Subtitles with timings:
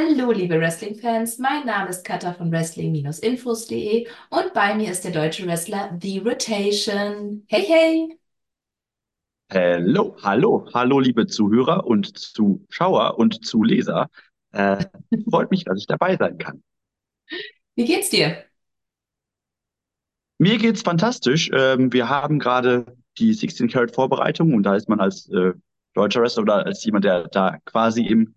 [0.00, 5.44] Hallo, liebe Wrestling-Fans, mein Name ist Katha von Wrestling-Infos.de und bei mir ist der deutsche
[5.44, 7.44] Wrestler The Rotation.
[7.48, 8.18] Hey, hey!
[9.52, 14.08] Hallo, hallo, hallo, liebe Zuhörer und Zuschauer und Zuleser.
[14.52, 14.84] Äh,
[15.30, 16.62] freut mich, dass ich dabei sein kann.
[17.74, 18.44] Wie geht's dir?
[20.38, 21.50] Mir geht's fantastisch.
[21.52, 25.54] Ähm, wir haben gerade die 16 Karat Vorbereitung und da ist man als äh,
[25.94, 28.36] deutscher Wrestler oder als jemand, der da quasi im,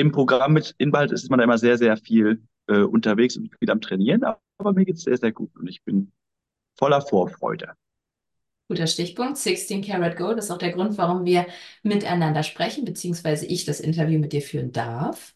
[0.00, 3.70] im Programm mit inbehalt ist, man da immer sehr, sehr viel äh, unterwegs und viel
[3.70, 4.24] am Trainieren.
[4.24, 6.12] Aber mir geht's sehr, sehr gut und ich bin
[6.78, 7.74] voller Vorfreude.
[8.68, 9.36] Guter Stichpunkt.
[9.36, 11.46] 16 Karat Gold ist auch der Grund, warum wir
[11.82, 15.34] miteinander sprechen, beziehungsweise ich das Interview mit dir führen darf.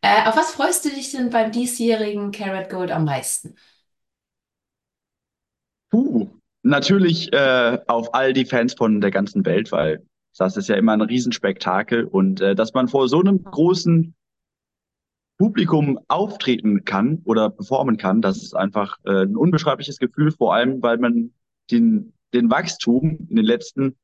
[0.00, 3.56] Äh, auf was freust du dich denn beim diesjährigen Karat Gold am meisten?
[5.90, 6.28] Puh,
[6.62, 10.04] natürlich äh, auf all die Fans von der ganzen Welt, weil
[10.36, 14.14] das ist ja immer ein Riesenspektakel und äh, dass man vor so einem großen
[15.38, 20.82] Publikum auftreten kann oder performen kann, das ist einfach äh, ein unbeschreibliches Gefühl, vor allem
[20.82, 21.32] weil man
[21.70, 23.96] den, den Wachstum in den letzten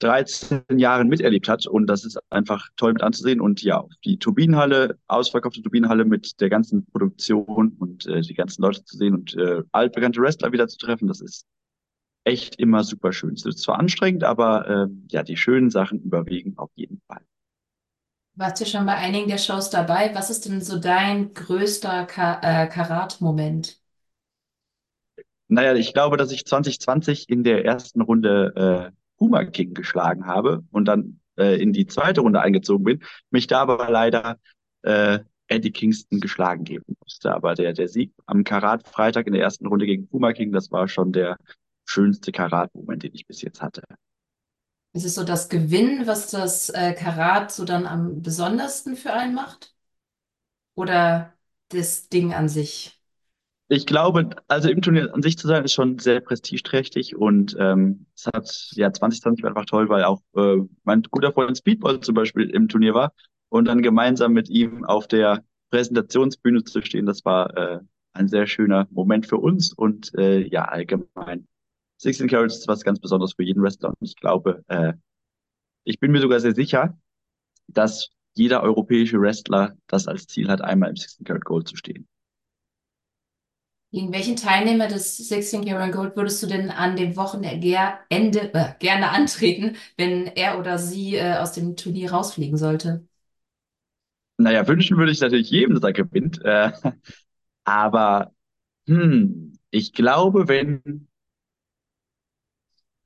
[0.00, 1.66] 13 Jahren miterlebt hat.
[1.66, 3.40] Und das ist einfach toll mit anzusehen.
[3.40, 8.84] Und ja, die Turbinenhalle, ausverkaufte Turbinenhalle mit der ganzen Produktion und äh, die ganzen Leute
[8.84, 11.46] zu sehen und äh, altbekannte Wrestler wieder zu treffen, das ist
[12.24, 13.34] echt immer super schön.
[13.34, 17.24] Es ist zwar anstrengend, aber äh, ja, die schönen Sachen überwiegen auf jeden Fall.
[18.36, 20.12] Warst du schon bei einigen der Shows dabei?
[20.14, 23.78] Was ist denn so dein größter Ka äh, Karat-Moment?
[25.46, 30.64] Naja, ich glaube, dass ich 2020 in der ersten Runde äh, Puma King geschlagen habe
[30.72, 34.38] und dann äh, in die zweite Runde eingezogen bin, mich da aber leider
[34.82, 37.32] äh, Eddie Kingston geschlagen geben musste.
[37.32, 40.88] Aber der, der Sieg am Karat-Freitag in der ersten Runde gegen Puma King, das war
[40.88, 41.36] schon der
[41.84, 43.82] schönste Karat-Moment, den ich bis jetzt hatte.
[44.94, 49.34] Ist es so das Gewinnen, was das äh, Karat so dann am besondersten für einen
[49.34, 49.74] macht?
[50.76, 51.34] Oder
[51.70, 53.00] das Ding an sich?
[53.68, 58.06] Ich glaube, also im Turnier an sich zu sein, ist schon sehr prestigeträchtig und ähm,
[58.14, 62.14] es hat ja 2020 war einfach toll, weil auch äh, mein guter Freund Speedball zum
[62.14, 63.12] Beispiel im Turnier war
[63.48, 67.80] und dann gemeinsam mit ihm auf der Präsentationsbühne zu stehen, das war äh,
[68.12, 71.46] ein sehr schöner Moment für uns und äh, ja, allgemein.
[72.04, 74.92] 16 Carats ist was ganz Besonderes für jeden Wrestler und ich glaube, äh,
[75.84, 76.96] ich bin mir sogar sehr sicher,
[77.66, 82.06] dass jeder europäische Wrestler das als Ziel hat, einmal im 16 Karat Gold zu stehen.
[83.90, 87.58] Gegen welchen Teilnehmer des 16 Karat Gold würdest du denn an dem Wochenende
[88.10, 93.06] äh, gerne antreten, wenn er oder sie äh, aus dem Turnier rausfliegen sollte?
[94.36, 96.44] Naja, wünschen würde ich natürlich jedem, dass er gewinnt.
[96.44, 96.72] Äh,
[97.64, 98.32] aber
[98.88, 101.06] hm, ich glaube, wenn,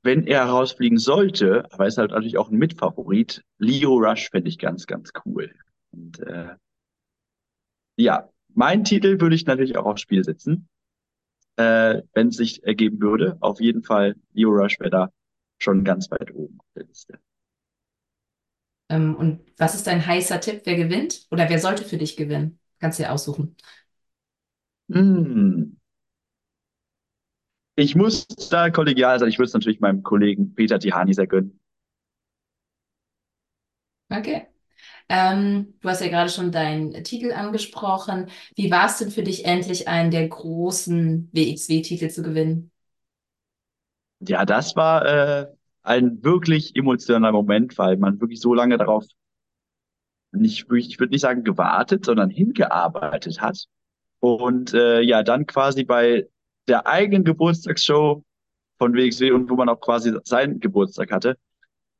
[0.08, 4.58] wenn er rausfliegen sollte, aber ist halt natürlich auch ein Mitfavorit, Leo Rush fände ich
[4.58, 5.54] ganz, ganz cool.
[5.92, 6.54] Und äh,
[7.96, 10.66] ja, mein Titel würde ich natürlich auch aufs Spiel setzen
[11.56, 13.36] äh, wenn es sich ergeben würde.
[13.40, 15.10] Auf jeden Fall, Leo Rush wäre da
[15.58, 17.18] schon ganz weit oben auf der Liste.
[18.88, 20.62] Ähm, und was ist dein heißer Tipp?
[20.64, 21.26] Wer gewinnt?
[21.30, 22.58] Oder wer sollte für dich gewinnen?
[22.80, 23.56] Kannst du dir aussuchen.
[24.92, 25.77] Hm.
[27.78, 29.28] Ich muss da kollegial sein.
[29.28, 31.60] Ich würde es natürlich meinem Kollegen Peter Tihani sehr gönnen.
[34.10, 34.48] Okay.
[35.08, 38.30] Ähm, du hast ja gerade schon deinen Titel angesprochen.
[38.56, 42.72] Wie war es denn für dich, endlich einen der großen WXW-Titel zu gewinnen?
[44.26, 45.46] Ja, das war äh,
[45.84, 49.04] ein wirklich emotionaler Moment, weil man wirklich so lange darauf
[50.32, 53.66] nicht, ich würde nicht sagen gewartet, sondern hingearbeitet hat.
[54.18, 56.26] Und äh, ja, dann quasi bei
[56.68, 58.24] der eigenen Geburtstagsshow
[58.78, 61.36] von WXW und wo man auch quasi seinen Geburtstag hatte,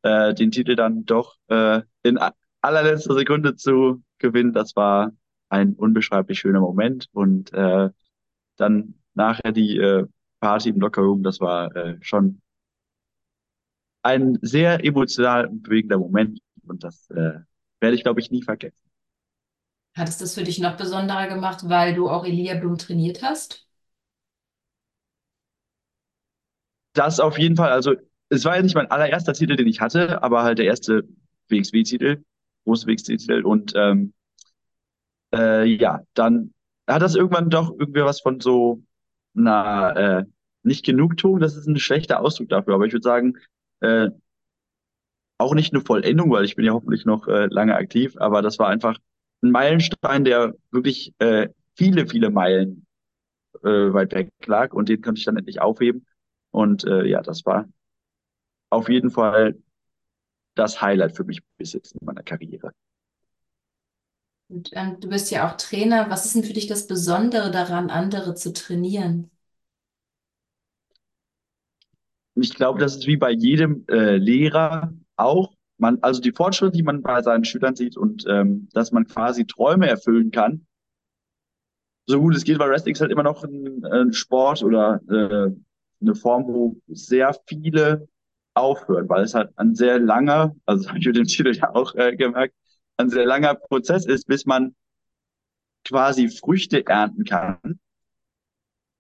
[0.03, 2.19] äh, den Titel dann doch äh, in
[2.61, 5.13] allerletzter Sekunde zu gewinnen, das war
[5.49, 7.09] ein unbeschreiblich schöner Moment.
[7.13, 7.91] Und äh,
[8.57, 10.07] dann nachher die äh,
[10.41, 12.41] Party im Lockerroom, das war äh, schon
[14.03, 16.41] ein sehr emotional bewegender Moment.
[16.67, 17.41] Und das äh,
[17.81, 18.89] werde ich, glaube ich, nie vergessen.
[19.97, 23.68] Hat es das für dich noch besonderer gemacht, weil du auch Elia Blum trainiert hast?
[26.99, 27.71] Das auf jeden Fall.
[27.71, 27.95] Also
[28.29, 31.05] es war ja nicht mein allererster Titel, den ich hatte, aber halt der erste
[31.49, 32.23] WXW-Titel.
[32.65, 34.13] Großwegstitel und ähm,
[35.35, 36.53] äh, ja, dann
[36.87, 38.83] hat das irgendwann doch irgendwie was von so
[39.35, 40.25] einer äh,
[40.63, 43.39] nicht Genugtuung, das ist ein schlechter Ausdruck dafür, aber ich würde sagen,
[43.81, 44.11] äh,
[45.39, 48.59] auch nicht eine Vollendung, weil ich bin ja hoffentlich noch äh, lange aktiv, aber das
[48.59, 48.99] war einfach
[49.43, 52.87] ein Meilenstein, der wirklich äh, viele, viele Meilen
[53.63, 56.07] äh, weit weg lag und den konnte ich dann endlich aufheben.
[56.51, 57.67] Und äh, ja, das war
[58.71, 59.57] auf jeden Fall
[60.55, 62.73] das Highlight für mich bis jetzt in meiner Karriere.
[64.49, 66.11] Und, ähm, du bist ja auch Trainer.
[66.11, 69.31] Was ist denn für dich das Besondere daran, andere zu trainieren?
[72.35, 75.53] Ich glaube, das ist wie bei jedem äh, Lehrer auch.
[75.77, 79.47] Man, also die Fortschritte, die man bei seinen Schülern sieht und ähm, dass man quasi
[79.47, 80.67] Träume erfüllen kann,
[82.07, 85.51] so gut es geht, weil Wrestling ist halt immer noch ein, ein Sport oder äh,
[86.01, 88.09] eine Form, wo sehr viele
[88.55, 91.75] aufhören, weil es halt ein sehr langer, also das habe ich mit dem Titel ja
[91.75, 92.55] auch äh, gemerkt,
[92.97, 94.75] ein sehr langer Prozess ist, bis man
[95.85, 97.81] quasi Früchte ernten kann,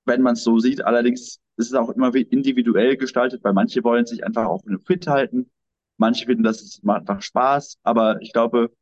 [0.05, 0.85] wenn man es so sieht.
[0.85, 5.51] Allerdings ist es auch immer individuell gestaltet, weil manche wollen sich einfach auch fit halten,
[5.97, 8.73] manche finden, dass es macht einfach Spaß, aber ich glaube,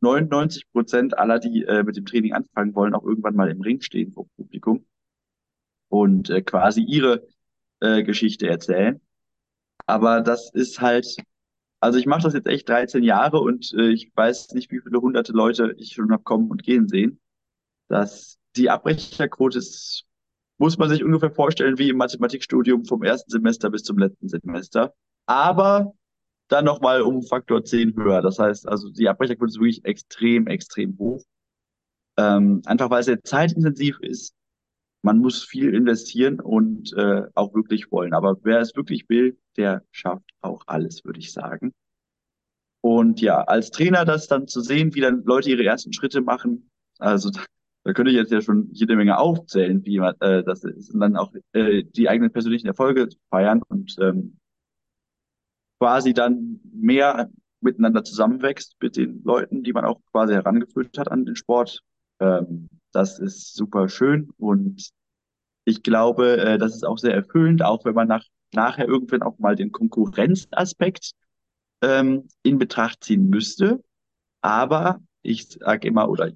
[0.00, 3.80] 99 Prozent aller, die äh, mit dem Training anfangen wollen, auch irgendwann mal im Ring
[3.80, 4.86] stehen vor Publikum
[5.90, 7.26] und äh, quasi ihre
[7.80, 9.00] äh, Geschichte erzählen.
[9.86, 11.16] Aber das ist halt,
[11.80, 15.00] also ich mache das jetzt echt 13 Jahre und äh, ich weiß nicht, wie viele
[15.00, 17.20] hunderte Leute ich schon habe kommen und gehen sehen.
[17.88, 20.04] Dass die Abbrecherquote ist,
[20.58, 24.94] muss man sich ungefähr vorstellen wie im Mathematikstudium vom ersten Semester bis zum letzten Semester.
[25.26, 25.92] Aber
[26.48, 28.22] dann nochmal um Faktor 10 höher.
[28.22, 31.22] Das heißt, also die Abbrecherquote ist wirklich extrem, extrem hoch.
[32.16, 34.34] Ähm, einfach weil es sehr zeitintensiv ist.
[35.02, 38.12] Man muss viel investieren und äh, auch wirklich wollen.
[38.12, 41.72] Aber wer es wirklich will, der schafft auch alles, würde ich sagen.
[42.82, 46.70] Und ja, als Trainer das dann zu sehen, wie dann Leute ihre ersten Schritte machen,
[46.98, 47.44] also da,
[47.84, 51.00] da könnte ich jetzt ja schon jede Menge aufzählen, wie man äh, das ist, und
[51.00, 54.36] dann auch äh, die eigenen persönlichen Erfolge feiern und ähm,
[55.78, 57.30] quasi dann mehr
[57.60, 61.82] miteinander zusammenwächst mit den Leuten, die man auch quasi herangeführt hat an den Sport.
[62.20, 64.90] Ähm, das ist super schön und
[65.64, 69.38] ich glaube, äh, das ist auch sehr erfüllend, auch wenn man nach, nachher irgendwann auch
[69.38, 71.12] mal den Konkurrenzaspekt
[71.82, 73.82] ähm, in Betracht ziehen müsste.
[74.42, 76.32] Aber ich sage immer, oder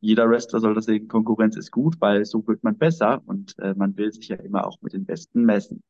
[0.00, 3.74] jeder Wrestler soll das sehen, Konkurrenz ist gut, weil so wird man besser und äh,
[3.74, 5.82] man will sich ja immer auch mit den Besten messen.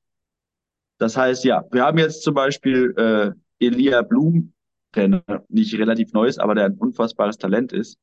[0.98, 4.52] Das heißt, ja, wir haben jetzt zum Beispiel äh, Elia Blum,
[4.94, 7.98] der nicht relativ neu ist, aber der ein unfassbares Talent ist.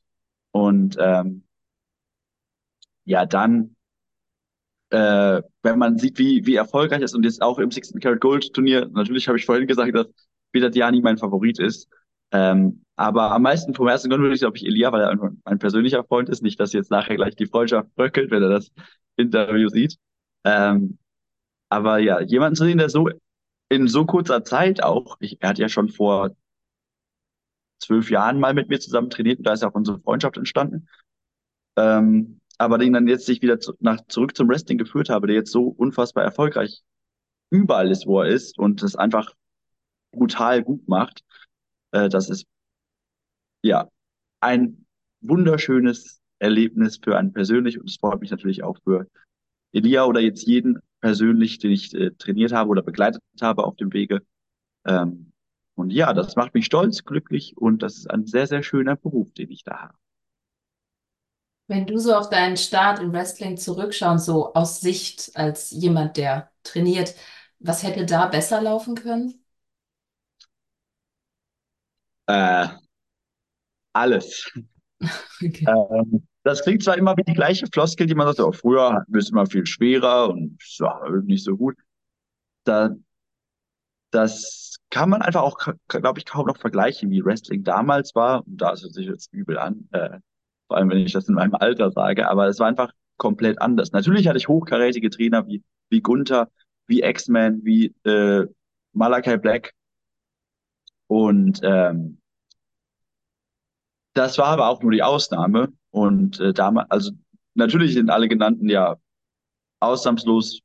[0.51, 1.43] Und ähm,
[3.05, 3.75] ja, dann,
[4.89, 8.53] äh, wenn man sieht, wie, wie erfolgreich ist und jetzt auch im 16 Karat Gold
[8.53, 10.07] Turnier, natürlich habe ich vorhin gesagt, dass
[10.51, 11.89] Peter Diani mein Favorit ist.
[12.31, 15.59] Ähm, aber am meisten vom ersten Grund würde ich, glaube ich, Elia, weil er mein
[15.59, 16.43] persönlicher Freund ist.
[16.43, 18.71] Nicht, dass jetzt nachher gleich die Freundschaft bröckelt, wenn er das
[19.15, 19.97] Interview sieht.
[20.43, 20.99] Ähm,
[21.69, 23.09] aber ja, jemanden zu sehen, der so
[23.69, 26.35] in so kurzer Zeit auch, ich, er hat ja schon vor
[27.79, 30.87] zwölf Jahren mal mit mir zusammen trainiert und da ist ja auch unsere Freundschaft entstanden.
[31.77, 35.35] Ähm, aber den dann jetzt sich wieder zu, nach, zurück zum Wrestling geführt habe, der
[35.35, 36.81] jetzt so unfassbar erfolgreich
[37.49, 39.33] überall ist, wo er ist und das einfach
[40.11, 41.23] brutal gut macht,
[41.91, 42.45] äh, das ist
[43.63, 43.89] ja
[44.41, 44.85] ein
[45.21, 49.07] wunderschönes Erlebnis für einen persönlich und es freut mich natürlich auch für
[49.71, 53.93] Elia oder jetzt jeden persönlich, den ich äh, trainiert habe oder begleitet habe auf dem
[53.93, 54.21] Wege.
[54.85, 55.31] Ähm,
[55.75, 59.33] und ja, das macht mich stolz, glücklich und das ist ein sehr, sehr schöner Beruf,
[59.33, 60.02] den ich da habe.
[61.67, 66.51] Wenn du so auf deinen Start im Wrestling zurückschaust, so aus Sicht als jemand, der
[66.63, 67.15] trainiert,
[67.59, 69.43] was hätte da besser laufen können?
[72.27, 72.67] Äh,
[73.93, 74.49] alles.
[75.43, 75.67] Okay.
[75.67, 79.13] Ähm, das klingt zwar immer wie die gleiche Floskel, die man sagt, oh, früher hatten
[79.13, 81.75] wir es immer viel schwerer und ja, nicht so gut.
[82.65, 82.91] Da,
[84.11, 88.45] das kann man einfach auch, glaube ich, kaum noch vergleichen, wie Wrestling damals war.
[88.45, 90.19] Und da ist es sich jetzt übel an, äh,
[90.73, 93.91] vor allem wenn ich das in meinem Alter sage, aber es war einfach komplett anders.
[93.91, 96.49] Natürlich hatte ich hochkarätige Trainer wie, wie Gunther,
[96.87, 98.47] wie X-Men, wie äh,
[98.93, 99.75] Malakai Black.
[101.05, 102.17] Und ähm,
[104.15, 105.71] das war aber auch nur die Ausnahme.
[105.91, 107.11] Und äh, damals, also
[107.53, 108.95] natürlich sind alle genannten ja
[109.79, 110.61] ausnahmslos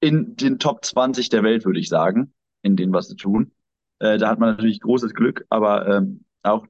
[0.00, 3.52] in den Top 20 der Welt, würde ich sagen, in denen, was sie tun.
[4.00, 6.66] Äh, da hat man natürlich großes Glück, aber ähm, auch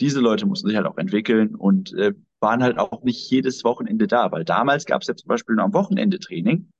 [0.00, 4.06] diese Leute mussten sich halt auch entwickeln und äh, waren halt auch nicht jedes Wochenende
[4.06, 6.70] da, weil damals gab es ja zum Beispiel nur am Wochenende Training.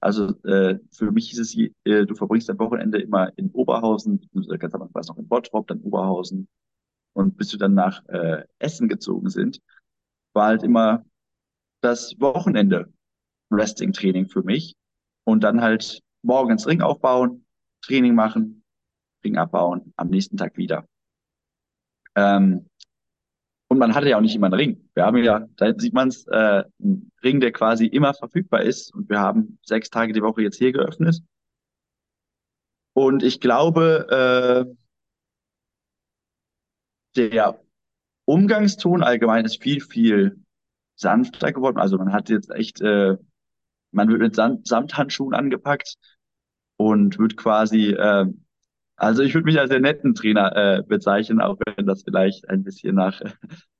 [0.00, 4.74] Also äh, für mich hieß es, äh, du verbringst dein Wochenende immer in Oberhausen, ganz
[4.74, 6.48] am Anfang war es noch in Bottrop, dann Oberhausen
[7.12, 9.60] und bis wir dann nach äh, Essen gezogen sind,
[10.32, 11.04] war halt immer
[11.82, 12.92] das Wochenende
[13.50, 14.74] Wrestling-Training für mich
[15.24, 17.44] und dann halt morgens Ring aufbauen,
[17.82, 18.64] Training machen,
[19.24, 20.86] Ring abbauen, am nächsten Tag wieder.
[22.14, 22.66] Ähm,
[23.68, 24.88] und man hatte ja auch nicht immer einen Ring.
[24.94, 28.92] Wir haben ja, da sieht man es, äh, einen Ring, der quasi immer verfügbar ist.
[28.94, 31.22] Und wir haben sechs Tage die Woche jetzt hier geöffnet.
[32.94, 34.74] Und ich glaube, äh,
[37.16, 37.60] der
[38.26, 40.42] Umgangston allgemein ist viel, viel
[40.96, 41.78] sanfter geworden.
[41.78, 43.16] Also man hat jetzt echt, äh,
[43.90, 45.96] man wird mit Sam Samthandschuhen angepackt
[46.76, 48.26] und wird quasi, äh,
[48.96, 52.62] also ich würde mich als sehr netten Trainer äh, bezeichnen, auch wenn das vielleicht ein
[52.62, 53.30] bisschen nach äh,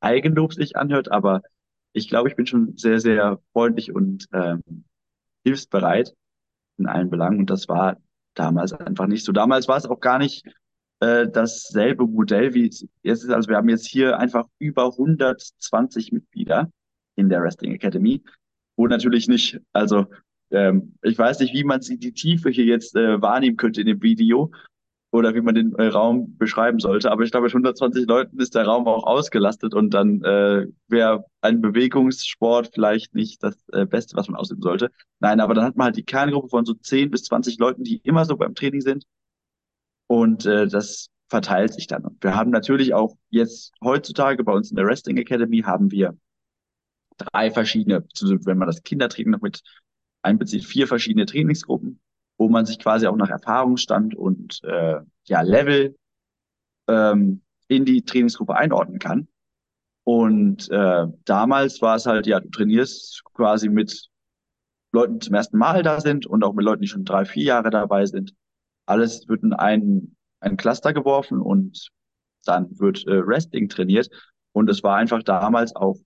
[0.01, 1.43] Eigenlob sich anhört, aber
[1.93, 4.63] ich glaube, ich bin schon sehr, sehr freundlich und ähm,
[5.45, 6.15] hilfsbereit
[6.79, 7.99] in allen Belangen und das war
[8.35, 9.33] damals einfach nicht so.
[9.33, 10.47] Damals war es auch gar nicht
[11.01, 13.31] äh, dasselbe Modell, wie es jetzt ist.
[13.31, 16.71] Also wir haben jetzt hier einfach über 120 Mitglieder
[17.17, 18.23] in der Wrestling Academy,
[18.77, 20.07] wo natürlich nicht, also
[20.51, 24.03] ähm, ich weiß nicht, wie man die Tiefe hier jetzt äh, wahrnehmen könnte in dem
[24.03, 24.51] Video
[25.13, 27.13] oder wie man den äh, Raum beschreiben sollte.
[27.13, 31.27] Aber ich glaube, mit 120 Leuten ist der Raum auch ausgelastet und dann äh, wäre
[31.43, 34.91] ein Bewegungssport vielleicht nicht das äh, Beste, was man ausüben sollte.
[35.21, 37.99] Nein, aber dann hat man halt die Kerngruppe von so 10 bis 20 Leuten, die
[37.99, 39.05] immer so beim Training sind.
[40.07, 42.05] Und äh, das verteilt sich dann.
[42.05, 46.17] Und wir haben natürlich auch jetzt heutzutage bei uns in der Wrestling Academy haben wir
[47.19, 49.63] drei verschiedene, wenn man das Kindertraining noch mit
[50.23, 52.01] einbezieht, vier verschiedene Trainingsgruppen,
[52.43, 55.97] wo man sich quasi auch nach Erfahrungsstand und äh, ja, Level
[56.89, 59.29] ähm, in die Trainingsgruppe einordnen kann.
[60.03, 64.09] Und äh, damals war es halt, ja, du trainierst quasi mit
[64.91, 67.45] Leuten, die zum ersten Mal da sind und auch mit Leuten, die schon drei, vier
[67.45, 68.35] Jahre dabei sind.
[68.87, 71.91] Alles wird in ein, ein Cluster geworfen und
[72.45, 74.11] dann wird äh, Wrestling trainiert.
[74.51, 75.97] Und es war einfach damals auch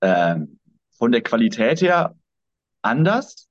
[0.00, 0.58] ähm,
[0.98, 2.16] von der Qualität her
[2.82, 3.48] anders.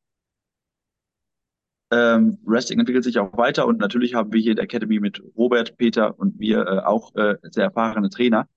[1.91, 5.21] Ähm, Wrestling entwickelt sich auch weiter und natürlich haben wir hier in der Academy mit
[5.35, 8.47] Robert, Peter und mir äh, auch äh, sehr erfahrene Trainer.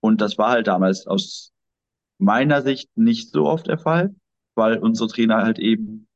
[0.00, 1.52] Und das war halt damals aus
[2.18, 4.14] meiner Sicht nicht so oft der Fall,
[4.54, 6.08] weil unsere Trainer halt eben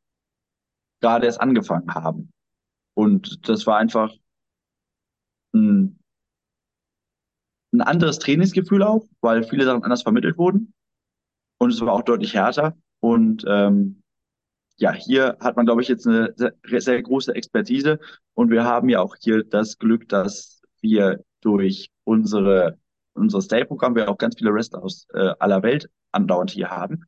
[1.01, 2.31] gerade erst angefangen haben.
[2.95, 4.11] Und das war einfach
[5.55, 5.99] ein,
[7.73, 10.73] ein anderes Trainingsgefühl auch, weil viele Sachen anders vermittelt wurden
[11.59, 12.77] und es war auch deutlich härter.
[13.01, 14.03] Und ähm,
[14.77, 18.01] ja, hier hat man, glaube ich, jetzt eine sehr, sehr große Expertise
[18.35, 22.79] und wir haben ja auch hier das Glück, dass wir durch unsere
[23.15, 27.05] unser Stay-Programm wir auch ganz viele Wrestler aus äh, aller Welt andauernd hier haben.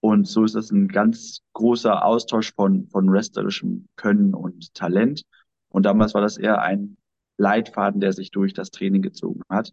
[0.00, 5.22] Und so ist das ein ganz großer Austausch von, von wrestlerischem Können und Talent.
[5.70, 6.96] Und damals war das eher ein
[7.36, 9.72] Leitfaden, der sich durch das Training gezogen hat.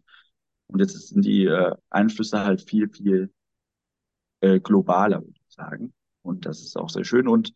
[0.68, 3.30] Und jetzt sind die äh, Einflüsse halt viel, viel
[4.40, 5.92] äh, globaler, würde ich sagen.
[6.26, 7.28] Und das ist auch sehr schön.
[7.28, 7.52] Und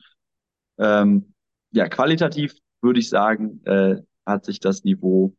[0.78, 1.34] ähm,
[1.72, 3.96] ja, qualitativ würde ich sagen, äh,
[4.26, 5.34] hat sich das Niveau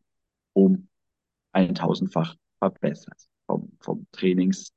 [0.53, 0.87] um
[1.53, 4.75] ein tausendfach verbessert vom, vom Trainingsanspruch,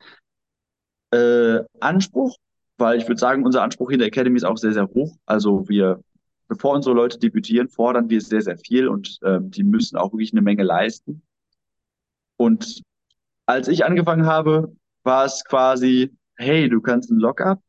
[1.13, 2.39] äh,
[2.79, 5.17] weil ich würde sagen, unser Anspruch in der Academy ist auch sehr, sehr hoch.
[5.27, 6.03] Also wir,
[6.49, 10.33] bevor unsere Leute debütieren, fordern wir sehr, sehr viel und ähm, die müssen auch wirklich
[10.33, 11.23] eine Menge leisten.
[12.37, 12.83] Und
[13.47, 17.61] als ich angefangen habe, war es quasi, hey, du kannst ein Lockup?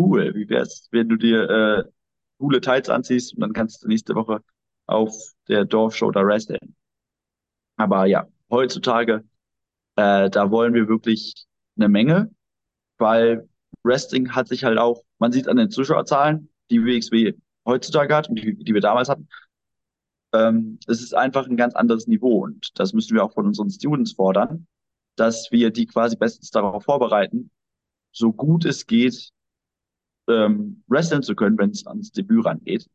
[0.00, 0.34] Cool.
[0.34, 1.84] Wie wär's, wenn du dir äh,
[2.38, 4.40] coole Tights anziehst und dann kannst du nächste Woche
[4.86, 5.14] auf
[5.46, 6.74] der Dorfshow da wresteln.
[7.76, 9.24] Aber ja, heutzutage,
[9.96, 11.34] äh, da wollen wir wirklich
[11.76, 12.30] eine Menge,
[12.96, 13.46] weil
[13.82, 17.34] Wrestling hat sich halt auch, man sieht an den Zuschauerzahlen, die WXW
[17.66, 19.28] heutzutage hat und die, die wir damals hatten,
[20.32, 23.68] ähm, es ist einfach ein ganz anderes Niveau und das müssen wir auch von unseren
[23.68, 24.66] Students fordern,
[25.16, 27.50] dass wir die quasi bestens darauf vorbereiten,
[28.12, 29.30] so gut es geht,
[30.30, 32.86] ähm, wresteln zu können, wenn es ans Debüt rangeht.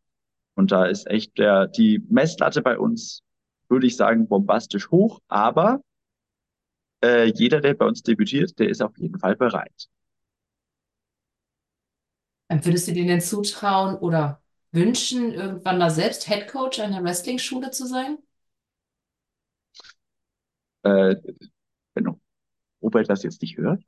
[0.56, 3.22] Und da ist echt der, die Messlatte bei uns,
[3.68, 5.82] würde ich sagen, bombastisch hoch, aber
[7.04, 9.90] äh, jeder, der bei uns debütiert, der ist auf jeden Fall bereit.
[12.50, 17.86] Würdest du dir denn zutrauen oder wünschen, irgendwann mal selbst Head Coach einer Wrestling-Schule zu
[17.86, 18.18] sein?
[20.84, 21.16] Äh,
[22.86, 23.82] Robert das jetzt nicht hört.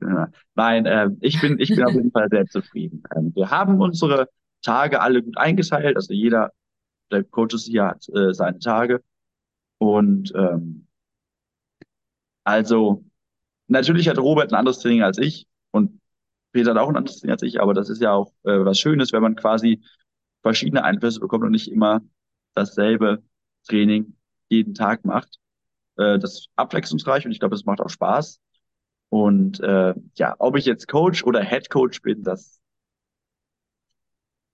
[0.56, 3.04] Nein, äh, ich bin, ich bin auf jeden Fall sehr zufrieden.
[3.14, 4.28] Ähm, wir haben unsere
[4.60, 5.94] Tage alle gut eingeteilt.
[5.96, 6.50] Also jeder
[7.12, 9.02] der Coaches hier hat äh, seine Tage.
[9.78, 10.88] Und ähm,
[12.42, 13.04] also
[13.68, 16.00] natürlich hat Robert ein anderes Training als ich und
[16.52, 18.80] Peter hat auch ein anderes Training als ich, aber das ist ja auch äh, was
[18.80, 19.80] Schönes, wenn man quasi
[20.42, 22.00] verschiedene Einflüsse bekommt und nicht immer
[22.54, 23.22] dasselbe
[23.68, 24.16] Training
[24.48, 25.38] jeden Tag macht.
[25.96, 28.40] Äh, das ist abwechslungsreich und ich glaube, es macht auch Spaß.
[29.10, 32.60] Und äh, ja, ob ich jetzt Coach oder Head Coach bin, das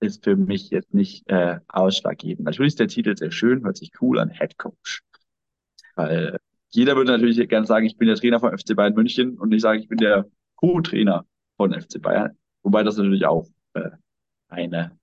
[0.00, 2.44] ist für mich jetzt nicht äh, ausschlaggebend.
[2.44, 5.02] Natürlich ist der Titel sehr schön, hört sich cool an, Head Coach.
[5.96, 6.38] Weil
[6.70, 9.62] jeder würde natürlich gerne sagen, ich bin der Trainer von FC Bayern München und nicht
[9.62, 11.24] sagen, ich bin der Co-Trainer
[11.56, 12.36] von FC Bayern.
[12.62, 13.90] Wobei das natürlich auch äh,
[14.48, 14.98] eine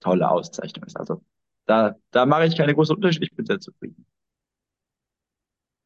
[0.00, 0.96] tolle Auszeichnung ist.
[0.96, 1.22] Also
[1.66, 4.06] da, da mache ich keine großen Unterschiede, ich bin sehr zufrieden.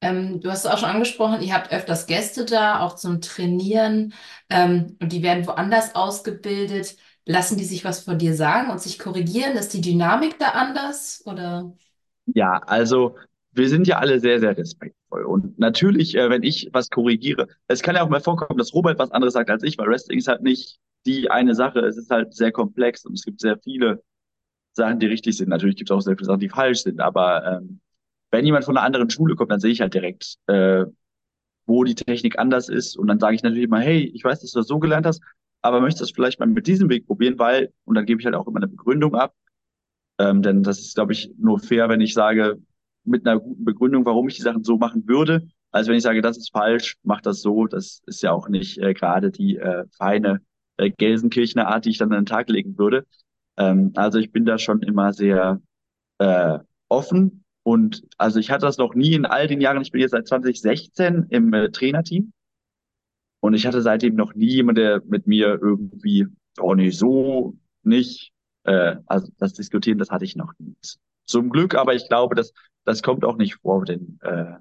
[0.04, 4.14] Ähm, du hast es auch schon angesprochen, ihr habt öfters Gäste da, auch zum Trainieren,
[4.50, 6.96] ähm, und die werden woanders ausgebildet.
[7.26, 9.56] Lassen die sich was von dir sagen und sich korrigieren?
[9.56, 11.72] Ist die Dynamik da anders oder?
[12.26, 13.16] Ja, also
[13.52, 15.24] wir sind ja alle sehr, sehr respektvoll.
[15.24, 18.98] Und natürlich, äh, wenn ich was korrigiere, es kann ja auch mal vorkommen, dass Robert
[18.98, 21.80] was anderes sagt als ich, weil Wrestling ist halt nicht die eine Sache.
[21.80, 24.02] Es ist halt sehr komplex und es gibt sehr viele
[24.74, 25.50] Sachen, die richtig sind.
[25.50, 27.00] Natürlich gibt es auch sehr viele Sachen, die falsch sind.
[27.00, 27.80] Aber ähm,
[28.34, 30.84] wenn jemand von einer anderen Schule kommt, dann sehe ich halt direkt, äh,
[31.66, 32.98] wo die Technik anders ist.
[32.98, 35.22] Und dann sage ich natürlich immer, hey, ich weiß, dass du das so gelernt hast,
[35.62, 38.26] aber möchtest du das vielleicht mal mit diesem Weg probieren, weil, und dann gebe ich
[38.26, 39.34] halt auch immer eine Begründung ab.
[40.18, 42.58] Ähm, denn das ist, glaube ich, nur fair, wenn ich sage,
[43.04, 46.20] mit einer guten Begründung, warum ich die Sachen so machen würde, als wenn ich sage,
[46.20, 47.68] das ist falsch, mach das so.
[47.68, 50.40] Das ist ja auch nicht äh, gerade die äh, feine
[50.76, 53.06] äh, Gelsenkirchener Art, die ich dann an den Tag legen würde.
[53.56, 55.60] Ähm, also ich bin da schon immer sehr
[56.18, 59.80] äh, offen und also ich hatte das noch nie in all den Jahren.
[59.80, 62.32] Ich bin jetzt seit 2016 im äh, Trainerteam
[63.40, 66.26] und ich hatte seitdem noch nie jemand, der mit mir irgendwie,
[66.60, 68.32] oh nee, so nicht.
[68.64, 70.76] Äh, also das Diskutieren, das hatte ich noch nie.
[71.24, 72.52] Zum Glück, aber ich glaube, das,
[72.84, 74.56] das kommt auch nicht vor, denn äh,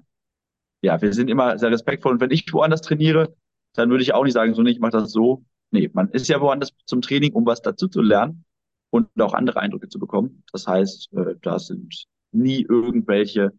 [0.80, 2.12] ja, wir sind immer sehr respektvoll.
[2.12, 3.34] Und wenn ich woanders trainiere,
[3.74, 5.44] dann würde ich auch nicht sagen, so nicht, ich mache das so.
[5.70, 8.44] Nee, man ist ja woanders zum Training, um was dazu zu lernen
[8.90, 10.42] und auch andere Eindrücke zu bekommen.
[10.52, 13.52] Das heißt, äh, da sind nie irgendwelche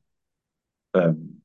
[0.94, 1.41] ähm,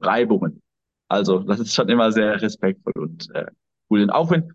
[0.00, 0.62] Reibungen.
[1.08, 3.46] Also das ist schon immer sehr respektvoll und äh,
[3.90, 4.02] cool.
[4.02, 4.52] Und auch wenn,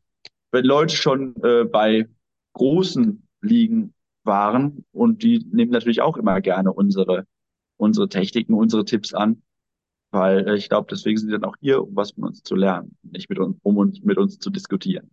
[0.51, 2.07] wenn Leute schon äh, bei
[2.53, 7.25] großen Ligen waren und die nehmen natürlich auch immer gerne unsere,
[7.77, 9.41] unsere Techniken, unsere Tipps an,
[10.11, 12.55] weil äh, ich glaube, deswegen sind sie dann auch hier, um was von uns zu
[12.55, 15.09] lernen, nicht mit uns, um uns, mit uns zu diskutieren.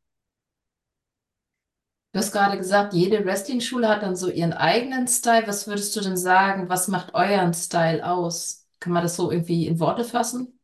[2.16, 5.46] Du hast gerade gesagt, jede Wrestling-Schule hat dann so ihren eigenen Style.
[5.46, 6.70] Was würdest du denn sagen?
[6.70, 8.66] Was macht euren Style aus?
[8.80, 10.58] Kann man das so irgendwie in Worte fassen?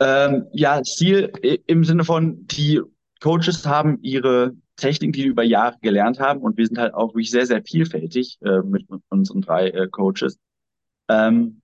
[0.00, 1.30] Ähm, ja, Stil
[1.64, 2.80] im Sinne von, die
[3.20, 7.10] Coaches haben ihre Techniken, die wir über Jahre gelernt haben und wir sind halt auch
[7.10, 10.40] wirklich sehr, sehr vielfältig äh, mit unseren drei äh, Coaches.
[11.08, 11.62] Ähm,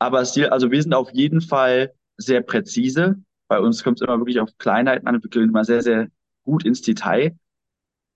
[0.00, 3.22] aber Stil, also wir sind auf jeden Fall sehr präzise.
[3.46, 5.22] Bei uns kommt es immer wirklich auf Kleinheiten an.
[5.22, 6.08] Wir gehen immer sehr, sehr
[6.42, 7.36] gut ins Detail.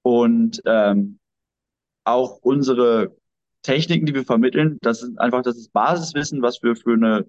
[0.08, 1.18] Und ähm,
[2.04, 3.14] auch unsere
[3.60, 7.26] Techniken, die wir vermitteln, das ist einfach das ist Basiswissen, was wir für eine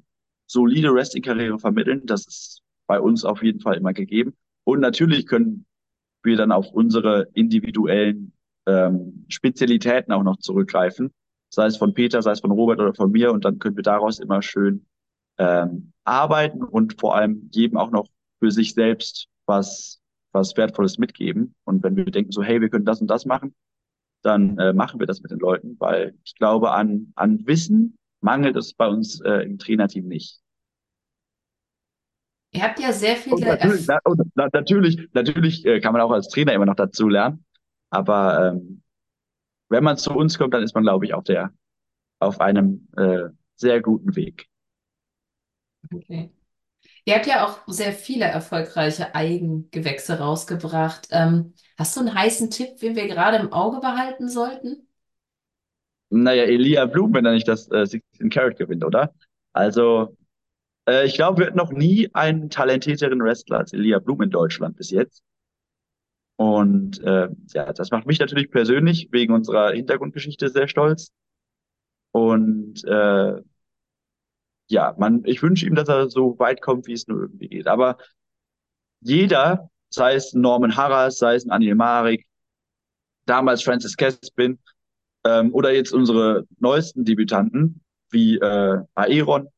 [0.47, 2.05] solide Wrestling-Karriere vermitteln.
[2.05, 4.33] Das ist bei uns auf jeden Fall immer gegeben.
[4.63, 5.65] Und natürlich können
[6.23, 8.31] wir dann auf unsere individuellen
[8.65, 11.11] ähm, Spezialitäten auch noch zurückgreifen,
[11.49, 13.33] sei es von Peter, sei es von Robert oder von mir.
[13.33, 14.85] Und dann können wir daraus immer schön
[15.37, 18.07] ähm, arbeiten und vor allem jedem auch noch
[18.39, 19.98] für sich selbst was,
[20.31, 21.55] was Wertvolles mitgeben.
[21.63, 23.55] Und wenn wir denken so, hey, wir können das und das machen,
[24.21, 28.55] dann äh, machen wir das mit den Leuten, weil ich glaube, an, an Wissen mangelt
[28.55, 30.41] es bei uns äh, im Trainerteam nicht.
[32.51, 35.93] Ihr habt ja sehr Und viele natürlich, Erf na, und na, natürlich, natürlich äh, kann
[35.93, 37.45] man auch als Trainer immer noch dazu lernen.
[37.91, 38.81] Aber ähm,
[39.69, 41.53] wenn man zu uns kommt, dann ist man, glaube ich, auf der,
[42.19, 44.47] auf einem äh, sehr guten Weg.
[45.93, 46.31] Okay.
[47.05, 51.07] Ihr habt ja auch sehr viele erfolgreiche Eigengewächse rausgebracht.
[51.11, 54.87] Ähm, hast du einen heißen Tipp, den wir gerade im Auge behalten sollten?
[56.09, 59.13] Naja, Elia Blum, wenn er nicht das äh, 16 Carat gewinnt, oder?
[59.53, 60.17] Also,
[60.87, 64.75] äh, ich glaube, wir hatten noch nie einen talentierteren Wrestler als Elia Blum in Deutschland
[64.77, 65.23] bis jetzt.
[66.35, 71.11] Und äh, ja, das macht mich natürlich persönlich wegen unserer Hintergrundgeschichte sehr stolz.
[72.11, 73.41] Und äh,
[74.69, 77.67] ja, man, ich wünsche ihm, dass er so weit kommt, wie es nur irgendwie geht.
[77.67, 77.97] Aber
[79.01, 82.27] jeder, sei es Norman Harras, sei es Anil Marik,
[83.25, 84.59] damals Francis Caspin
[85.25, 89.49] ähm, oder jetzt unsere neuesten Debütanten wie äh, Aeron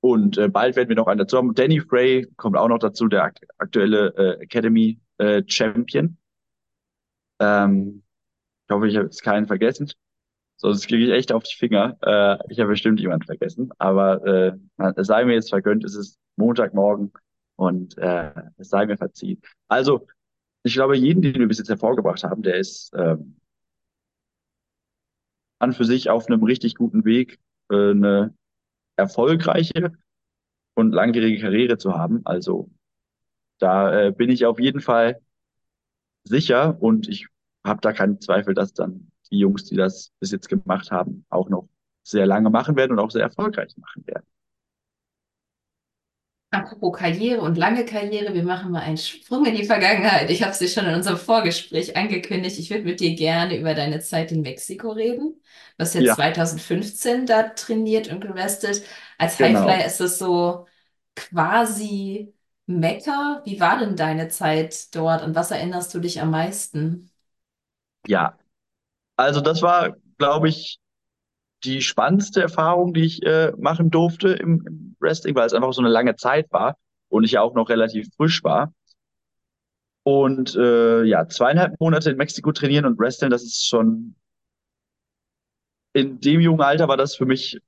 [0.00, 1.54] und äh, bald werden wir noch einen dazu haben.
[1.54, 6.16] Danny Frey kommt auch noch dazu, der akt aktuelle äh, Academy äh, Champion.
[7.40, 8.02] Ähm,
[8.68, 9.90] ich hoffe, ich habe jetzt keinen vergessen.
[10.66, 11.96] Sonst kriege ich echt auf die Finger.
[12.02, 13.70] Äh, ich habe bestimmt jemanden vergessen.
[13.78, 14.52] Aber äh,
[14.96, 17.12] es sei mir jetzt vergönnt, es ist Montagmorgen
[17.54, 19.40] und äh, es sei mir verziehen.
[19.68, 20.08] Also,
[20.64, 23.36] ich glaube, jeden, den wir bis jetzt hervorgebracht haben, der ist ähm,
[25.60, 27.38] an für sich auf einem richtig guten Weg,
[27.70, 28.34] äh, eine
[28.96, 29.92] erfolgreiche
[30.74, 32.22] und langjährige Karriere zu haben.
[32.24, 32.70] Also
[33.58, 35.20] da äh, bin ich auf jeden Fall
[36.24, 37.28] sicher und ich
[37.64, 41.48] habe da keinen Zweifel, dass dann die Jungs, die das bis jetzt gemacht haben, auch
[41.48, 41.68] noch
[42.02, 44.26] sehr lange machen werden und auch sehr erfolgreich machen werden.
[46.50, 50.30] Apropos Karriere und lange Karriere, wir machen mal einen Sprung in die Vergangenheit.
[50.30, 52.58] Ich habe es dir schon in unserem Vorgespräch angekündigt.
[52.58, 55.34] Ich würde mit dir gerne über deine Zeit in Mexiko reden.
[55.76, 58.82] Du hast jetzt Ja, 2015 da trainiert und gerestet.
[59.18, 59.78] Als genau.
[59.78, 60.66] Highflyer ist es so
[61.16, 62.32] quasi
[62.66, 63.42] Mekka.
[63.44, 67.10] Wie war denn deine Zeit dort und was erinnerst du dich am meisten?
[68.06, 68.36] Ja,
[69.16, 70.78] also das war, glaube ich,
[71.64, 75.80] die spannendste Erfahrung, die ich äh, machen durfte im, im Wrestling, weil es einfach so
[75.80, 76.76] eine lange Zeit war
[77.08, 78.72] und ich ja auch noch relativ frisch war.
[80.02, 84.14] Und äh, ja, zweieinhalb Monate in Mexiko trainieren und wresteln, das ist schon,
[85.94, 87.58] in dem jungen Alter war das für mich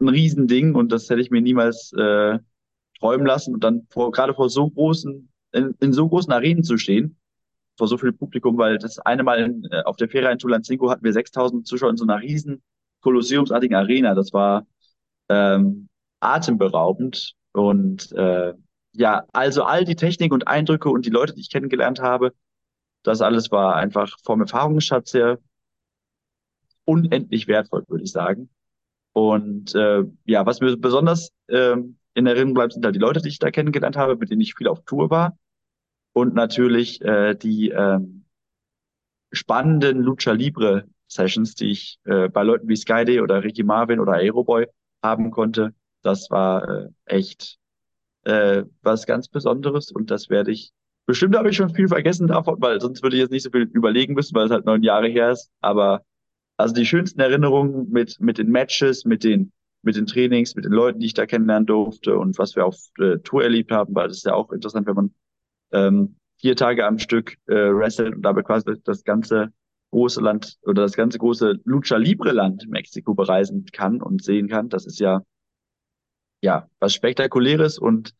[0.00, 2.38] ein Riesending und das hätte ich mir niemals äh,
[2.98, 3.54] träumen lassen.
[3.54, 7.16] Und dann vor, gerade vor so großen, in, in so großen Arenen zu stehen,
[7.76, 10.90] vor so viel Publikum, weil das eine Mal in, äh, auf der Fähre in Tulancingo
[10.90, 12.62] hatten wir 6000 Zuschauer in so einer riesen
[13.00, 14.14] kolosseumsartigen Arena.
[14.14, 14.66] Das war
[15.28, 15.88] ähm,
[16.20, 17.34] atemberaubend.
[17.52, 18.54] Und äh,
[18.92, 22.32] ja, also all die Technik und Eindrücke und die Leute, die ich kennengelernt habe,
[23.02, 25.38] das alles war einfach vom Erfahrungsschatz her
[26.84, 28.48] unendlich wertvoll, würde ich sagen.
[29.12, 33.28] Und äh, ja, was mir besonders ähm, in Erinnerung bleibt, sind halt die Leute, die
[33.28, 35.36] ich da kennengelernt habe, mit denen ich viel auf Tour war.
[36.16, 38.24] Und natürlich äh, die ähm,
[39.32, 44.14] spannenden Lucha Libre Sessions, die ich äh, bei Leuten wie Skyday oder Ricky Marvin oder
[44.14, 44.66] Aeroboy
[45.02, 45.74] haben konnte.
[46.00, 47.58] Das war äh, echt
[48.24, 50.72] äh, was ganz Besonderes und das werde ich.
[51.04, 53.68] Bestimmt habe ich schon viel vergessen davon, weil sonst würde ich jetzt nicht so viel
[53.74, 55.50] überlegen müssen, weil es halt neun Jahre her ist.
[55.60, 56.02] Aber
[56.56, 59.52] also die schönsten Erinnerungen mit, mit den Matches, mit den,
[59.82, 62.78] mit den Trainings, mit den Leuten, die ich da kennenlernen durfte und was wir auf
[63.00, 65.14] äh, Tour erlebt haben, weil das ist ja auch interessant, wenn man
[65.76, 69.52] ähm, vier Tage am Stück äh, wrestelt und dabei quasi das ganze
[69.90, 74.68] große Land oder das ganze große Lucha Libre Land Mexiko bereisen kann und sehen kann.
[74.68, 75.22] Das ist ja,
[76.42, 78.14] ja, was Spektakuläres und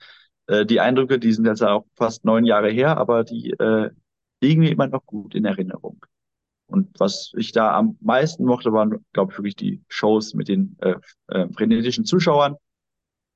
[0.46, 3.90] äh, die Eindrücke, die sind jetzt auch fast neun Jahre her, aber die äh,
[4.40, 6.04] liegen mir immer noch gut in Erinnerung.
[6.66, 10.76] Und was ich da am meisten mochte, waren, glaube ich, wirklich die Shows mit den
[10.80, 10.96] äh,
[11.28, 12.56] äh, frenetischen Zuschauern,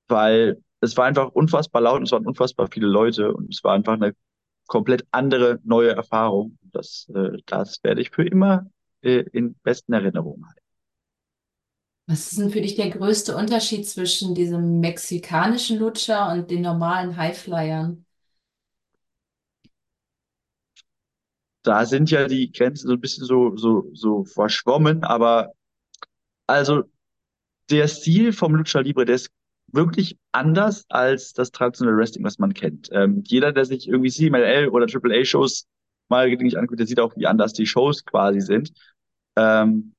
[0.09, 3.75] weil es war einfach unfassbar laut und es waren unfassbar viele Leute und es war
[3.75, 4.15] einfach eine
[4.67, 6.59] komplett andere, neue Erfahrung.
[6.73, 8.71] Das, äh, das werde ich für immer
[9.03, 10.61] äh, in besten Erinnerungen halten.
[12.07, 17.17] Was ist denn für dich der größte Unterschied zwischen diesem mexikanischen Lutscher und den normalen
[17.17, 18.05] Highflyern?
[21.63, 25.53] Da sind ja die Grenzen so ein bisschen so, so, so verschwommen, aber
[26.47, 26.85] also
[27.71, 29.31] der Stil vom Lucha Libre, der ist
[29.73, 32.89] wirklich anders als das traditionelle Wrestling, was man kennt.
[32.93, 35.67] Ähm, jeder, der sich irgendwie CMLL oder Triple A Shows
[36.09, 38.73] mal gelegentlich anguckt, der sieht auch, wie anders die Shows quasi sind.
[39.37, 39.95] Ähm,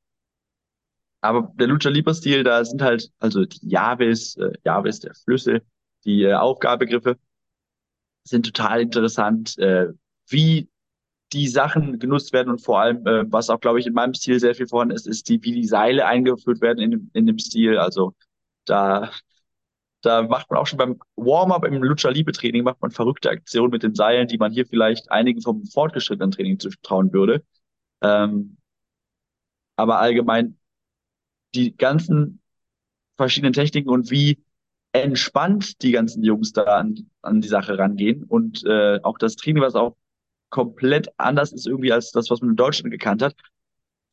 [1.22, 5.62] aber der Lucha Libre Stil, da sind halt, also die Javis, äh, Javis, der Flüssel,
[6.04, 7.18] die äh, Aufgabegriffe
[8.24, 9.88] sind total interessant, äh,
[10.28, 10.70] wie
[11.34, 14.40] die Sachen genutzt werden und vor allem, äh, was auch, glaube ich, in meinem Stil
[14.40, 17.78] sehr viel vorhanden ist, ist die, wie die Seile eingeführt werden in in dem Stil.
[17.78, 18.16] Also
[18.66, 19.12] da
[20.02, 23.72] Da macht man auch schon beim Warm-up im Lucha Libre Training macht man verrückte Aktionen
[23.72, 27.44] mit den Seilen, die man hier vielleicht einigen vom fortgeschrittenen Training zutrauen würde.
[28.02, 28.58] Ähm,
[29.76, 30.58] aber allgemein
[31.56, 32.42] die ganzen
[33.18, 34.44] verschiedenen Techniken und wie
[34.94, 39.64] entspannt die ganzen Jungs da an, an die Sache rangehen und äh, auch das Training,
[39.64, 39.96] was auch
[40.50, 43.36] komplett anders ist irgendwie als das, was man in Deutschland gekannt hat.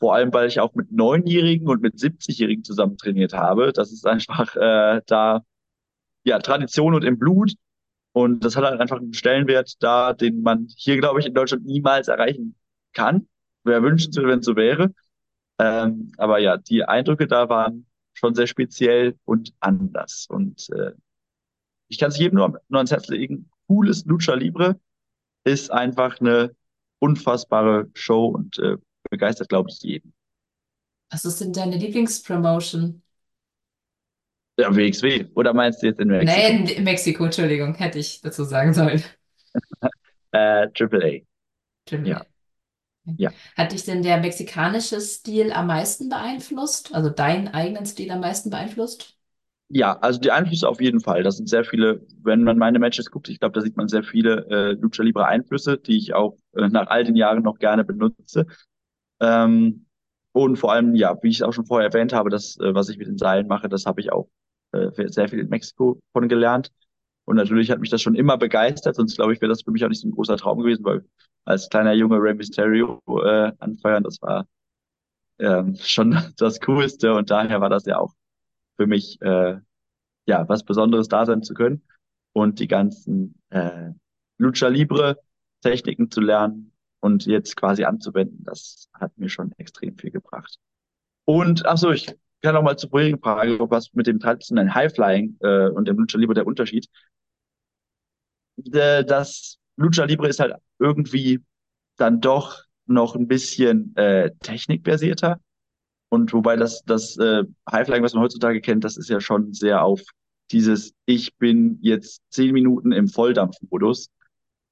[0.00, 3.72] Vor allem, weil ich auch mit Neunjährigen und mit 70-Jährigen zusammen trainiert habe.
[3.72, 5.44] Das ist einfach äh, da
[6.24, 7.52] ja Tradition und im Blut.
[8.12, 11.64] Und das hat halt einfach einen Stellenwert da, den man hier, glaube ich, in Deutschland
[11.66, 12.56] niemals erreichen
[12.92, 13.28] kann.
[13.64, 14.92] Wäre wünschenswert, wenn es so wäre.
[15.58, 20.26] Ähm, aber ja, die Eindrücke da waren schon sehr speziell und anders.
[20.28, 20.92] Und äh,
[21.88, 23.50] ich kann es jedem nur, nur ans Herz legen.
[23.66, 24.80] Cooles Lucha Libre
[25.44, 26.54] ist einfach eine
[27.00, 28.76] unfassbare Show und äh,
[29.10, 30.12] begeistert, glaube ich, jeden.
[31.10, 33.02] Was ist denn deine Lieblingspromotion?
[34.58, 35.26] Ja, WXW.
[35.34, 36.48] Oder meinst du jetzt in Mexiko?
[36.48, 39.02] in in Mexiko, Entschuldigung, hätte ich dazu sagen sollen.
[40.30, 41.24] Äh, Triple
[41.90, 41.96] A.
[42.04, 42.22] Ja,
[43.16, 43.30] ja.
[43.56, 46.94] Hat dich denn der mexikanische Stil am meisten beeinflusst?
[46.94, 49.16] Also deinen eigenen Stil am meisten beeinflusst?
[49.70, 51.22] Ja, also die Einflüsse auf jeden Fall.
[51.22, 54.02] Das sind sehr viele, wenn man meine Matches guckt, ich glaube, da sieht man sehr
[54.02, 57.84] viele äh, Lucha Libre Einflüsse, die ich auch äh, nach all den Jahren noch gerne
[57.84, 58.46] benutze.
[59.20, 59.86] Ähm,
[60.32, 62.98] und vor allem, ja, wie ich auch schon vorher erwähnt habe, das, äh, was ich
[62.98, 64.28] mit den Seilen mache, das habe ich auch
[64.72, 66.70] äh, sehr viel in Mexiko von gelernt.
[67.24, 69.84] Und natürlich hat mich das schon immer begeistert, sonst glaube ich, wäre das für mich
[69.84, 71.04] auch nicht so ein großer Traum gewesen, weil
[71.44, 74.46] als kleiner Junge Rey Mysterio äh, anfeuern, das war
[75.38, 78.14] ähm, schon das Coolste und daher war das ja auch
[78.76, 79.58] für mich äh,
[80.26, 81.82] ja was Besonderes da sein zu können.
[82.32, 83.90] und die ganzen äh,
[84.38, 85.18] Lucha Libre
[85.62, 90.58] Techniken zu lernen und jetzt quasi anzuwenden, das hat mir schon extrem viel gebracht.
[91.24, 94.92] Und ach so, ich kann auch mal zur vorherigen Frage, was mit dem traditionellen High
[94.94, 96.88] Flying äh, und dem Lucha Libre der Unterschied.
[98.72, 101.40] Äh, das Lucha Libre ist halt irgendwie
[101.96, 105.40] dann doch noch ein bisschen äh, technikbasierter.
[106.10, 109.84] Und wobei das, das äh, Highflying, was man heutzutage kennt, das ist ja schon sehr
[109.84, 110.02] auf
[110.50, 114.08] dieses, ich bin jetzt zehn Minuten im Volldampfmodus.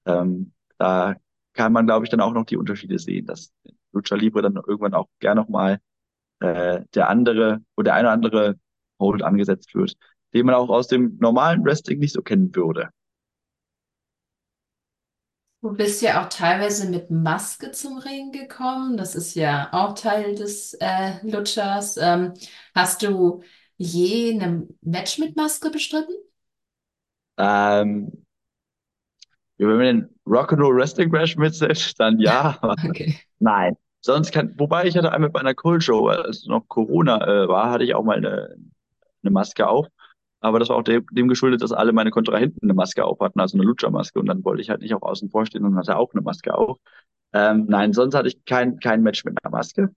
[0.07, 1.17] Ähm, da
[1.53, 3.53] kann man, glaube ich, dann auch noch die Unterschiede sehen, dass
[3.93, 5.81] Lucha Libre dann irgendwann auch gern nochmal
[6.41, 8.55] äh, der andere oder der eine oder andere
[9.01, 9.95] Hold angesetzt wird,
[10.35, 12.91] den man auch aus dem normalen Wrestling nicht so kennen würde.
[15.63, 18.97] Du bist ja auch teilweise mit Maske zum Ring gekommen.
[18.97, 21.97] Das ist ja auch Teil des äh, Lutschers.
[21.97, 22.35] Ähm,
[22.75, 23.43] hast du
[23.77, 26.15] je ein Match mit Maske bestritten?
[27.39, 28.11] Ähm,
[29.59, 33.21] wenn man den Rock'n'Roll Wrestling Crash mitzählt, dann ja, Okay.
[33.39, 33.77] nein.
[34.07, 37.73] Sonst kann, wobei ich hatte einmal bei einer Cold Show, als noch Corona äh, war,
[37.73, 38.57] hatte ich auch mal eine,
[39.25, 39.89] eine Maske auf.
[40.39, 43.41] Aber das war auch dem, dem geschuldet, dass alle meine Kontrahenten eine Maske auf hatten,
[43.41, 44.21] also eine Lucha-Maske.
[44.21, 46.55] Und dann wollte ich halt nicht auch außen vor stehen und hatte auch eine Maske
[46.55, 46.79] auf.
[47.33, 49.93] Ähm, nein, sonst hatte ich kein, kein Match mit einer Maske.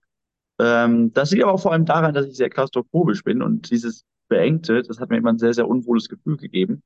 [0.58, 4.04] Ähm, das liegt aber auch vor allem daran, dass ich sehr klaustrophobisch bin und dieses
[4.28, 6.82] Beengte, das hat mir immer ein sehr, sehr unwohles Gefühl gegeben.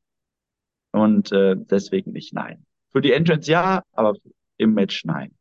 [0.93, 2.67] Und äh, deswegen nicht nein.
[2.93, 4.15] Für die Entrance ja, aber
[4.59, 5.35] im Match nein.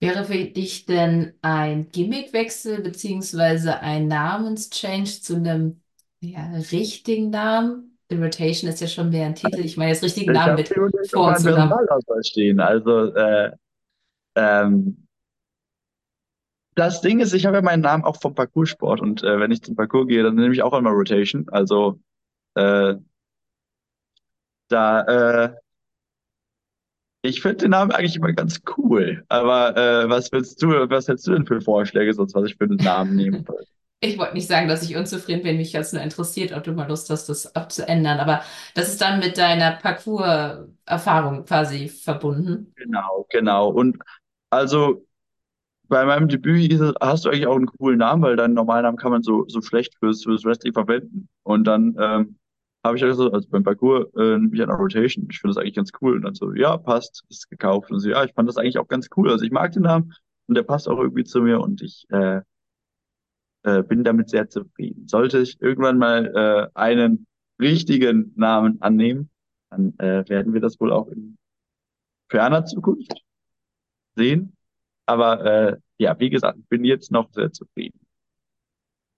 [0.00, 5.80] Wäre für dich denn ein Gimmickwechsel beziehungsweise ein Namenschange zu einem
[6.20, 7.98] ja, richtigen Namen?
[8.10, 9.60] The Rotation ist ja schon mehr ein Titel.
[9.60, 11.42] Ich meine, jetzt richtigen Ich Namen mit Vor- und.
[11.42, 12.60] Personalausweis stehen.
[12.60, 13.50] Also äh,
[14.36, 15.06] ähm,
[16.74, 19.62] das Ding ist, ich habe ja meinen Namen auch vom Parcoursport und äh, wenn ich
[19.62, 21.46] zum Parcours gehe, dann nehme ich auch einmal Rotation.
[21.50, 22.00] Also
[22.56, 22.94] äh,
[24.68, 25.00] da
[25.44, 25.54] äh,
[27.24, 29.24] ich finde den Namen eigentlich immer ganz cool.
[29.28, 32.64] Aber äh, was willst du, was hättest du denn für Vorschläge, sonst was ich für
[32.64, 33.64] einen Namen nehmen soll?
[34.00, 35.56] Ich wollte nicht sagen, dass ich unzufrieden bin.
[35.56, 38.18] Mich jetzt nur interessiert, ob du mal Lust hast, das abzuändern.
[38.18, 38.42] Aber
[38.74, 42.74] das ist dann mit deiner Parcours-Erfahrung quasi verbunden.
[42.76, 43.70] Genau, genau.
[43.70, 43.96] Und
[44.50, 45.06] also
[45.88, 48.98] bei meinem Debüt es, hast du eigentlich auch einen coolen Namen, weil deinen normalen Namen
[48.98, 51.28] kann man so, so schlecht fürs, fürs Wrestling verwenden.
[51.42, 52.36] Und dann ähm,
[52.84, 55.26] habe ich halt so, also beim Parcours äh, nehme ich eine Rotation.
[55.30, 56.16] Ich finde das eigentlich ganz cool.
[56.16, 57.90] Und dann so, ja, passt, ist gekauft.
[57.90, 59.30] Und so, ja, ich fand das eigentlich auch ganz cool.
[59.30, 60.12] Also ich mag den Namen
[60.46, 62.42] und der passt auch irgendwie zu mir und ich äh,
[63.62, 65.08] äh, bin damit sehr zufrieden.
[65.08, 67.26] Sollte ich irgendwann mal äh, einen
[67.60, 69.30] richtigen Namen annehmen,
[69.70, 71.38] dann äh, werden wir das wohl auch in
[72.28, 73.22] ferner Zukunft
[74.16, 74.56] sehen.
[75.06, 78.03] Aber äh, ja, wie gesagt, ich bin jetzt noch sehr zufrieden.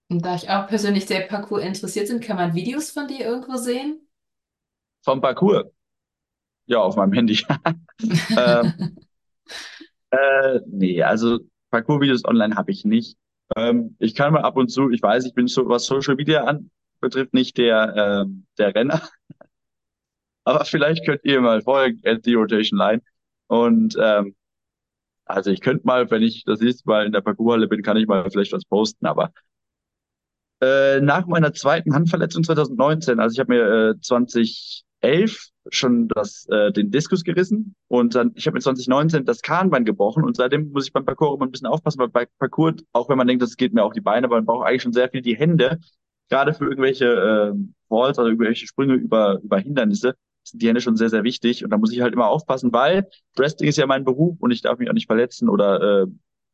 [0.09, 3.57] Und da ich auch persönlich sehr Parcours interessiert bin, kann man Videos von dir irgendwo
[3.57, 4.07] sehen?
[5.03, 5.65] Vom Parcours,
[6.67, 7.45] ja, auf meinem Handy.
[8.37, 8.99] ähm,
[10.11, 11.41] äh, nee, also
[11.71, 13.17] Parcours-Videos online habe ich nicht.
[13.57, 16.45] Ähm, ich kann mal ab und zu, ich weiß, ich bin so, was Social Media
[16.45, 19.03] an betrifft, nicht der, ähm, der Renner,
[20.45, 23.03] aber vielleicht könnt ihr mal folgen, at the Rotation Line.
[23.49, 24.35] Und ähm,
[25.25, 28.07] also ich könnte mal, wenn ich das nächste Mal in der Parcourshalle bin, kann ich
[28.07, 29.33] mal vielleicht was posten, aber
[30.61, 36.73] Äh, nach meiner zweiten Handverletzung 2019, also ich habe mir äh, 2011 schon das, äh,
[36.73, 40.87] den Diskus gerissen und dann, ich habe mir 2019 das Kahnbein gebrochen und seitdem muss
[40.87, 43.57] ich beim Parcours immer ein bisschen aufpassen, weil bei Parcours, auch wenn man denkt, das
[43.57, 45.79] geht mir auch die Beine, aber man braucht eigentlich schon sehr viel die Hände,
[46.31, 47.53] gerade für irgendwelche äh,
[47.89, 51.71] Falls oder irgendwelche Sprünge über, über Hindernisse sind die Hände schon sehr, sehr wichtig und
[51.71, 54.79] da muss ich halt immer aufpassen, weil Wrestling ist ja mein Beruf und ich darf
[54.79, 56.07] mich auch nicht verletzen oder äh,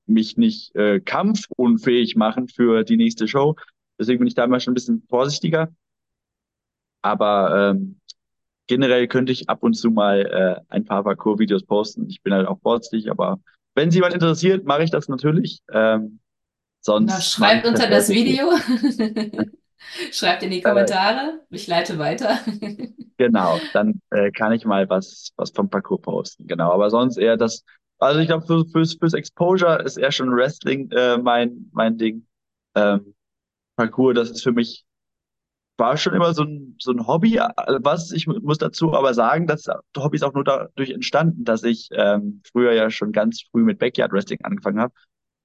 [0.06, 3.54] mich nicht äh, kampfunfähig machen für die nächste Show.
[4.02, 5.68] Deswegen bin ich da immer schon ein bisschen vorsichtiger.
[7.02, 8.00] Aber ähm,
[8.66, 12.08] generell könnte ich ab und zu mal äh, ein paar Parcours-Videos posten.
[12.08, 13.40] Ich bin halt auch vorsichtig, aber
[13.74, 15.62] wenn Sie jemand interessiert, mache ich das natürlich.
[15.72, 16.20] Ähm,
[16.98, 18.08] Na, sonst mache schreibt das unter das.
[18.08, 18.50] Video.
[20.12, 21.40] Schreibt in die Äh, Kommentare.
[21.50, 22.38] Ich leite weiter.
[23.16, 26.46] genau, dann äh, kann ich mal was, was vom Parcours posten.
[26.46, 27.64] Genau, aber sonst eher das,
[27.98, 32.26] also ich glaube, für, fürs, fürs Exposure ist eher schon Wrestling äh, mein, mein Ding.
[32.74, 33.14] Ähm,
[33.76, 34.84] Parcours, das ist für mich
[35.78, 37.48] war schon immer so ein, so ein Hobby, äh,
[37.80, 41.64] was ich mu- muss dazu aber sagen, das Hobby ist auch nur dadurch entstanden, dass
[41.64, 44.94] ich ähm, früher ja schon ganz früh mit Backyard Wrestling angefangen habe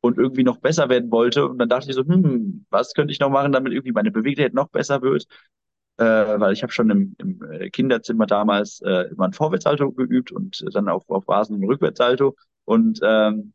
[0.01, 1.47] und irgendwie noch besser werden wollte.
[1.47, 4.53] Und dann dachte ich so, hm, was könnte ich noch machen, damit irgendwie meine Beweglichkeit
[4.53, 5.25] noch besser wird?
[5.97, 6.03] Äh,
[6.39, 10.63] weil ich habe schon im, im äh, Kinderzimmer damals äh, immer ein Vorwärtssalto geübt und
[10.75, 12.35] dann auf, auf Rasen ein Rückwärtssalto.
[12.65, 13.53] Und ähm,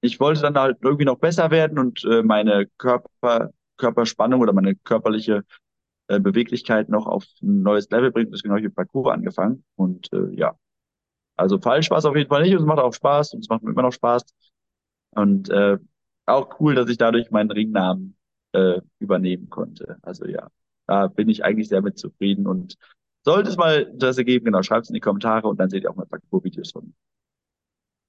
[0.00, 4.74] ich wollte dann halt irgendwie noch besser werden und äh, meine Körper, Körperspannung oder meine
[4.74, 5.44] körperliche
[6.08, 8.32] äh, Beweglichkeit noch auf ein neues Level bringt.
[8.32, 9.64] Das genau wie Parcours angefangen.
[9.76, 10.56] Und äh, ja,
[11.36, 12.54] also falsch war es auf jeden Fall nicht.
[12.54, 14.24] Und es macht auch Spaß und es macht mir immer noch Spaß.
[15.10, 15.78] Und äh,
[16.26, 18.16] auch cool, dass ich dadurch meinen Ringnamen
[18.52, 19.98] äh, übernehmen konnte.
[20.02, 20.48] Also ja,
[20.86, 22.46] da bin ich eigentlich sehr mit zufrieden.
[22.46, 22.76] Und
[23.24, 25.90] sollte es mal das ergeben, genau, schreibt es in die Kommentare und dann seht ihr
[25.90, 26.94] auch mal Parcours-Videos von mir.